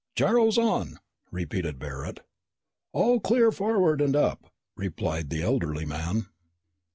[0.15, 0.97] "Gyros on,"
[1.29, 2.21] repeated Barret.
[2.91, 6.25] "All clear forward and up!" replied the elderly man.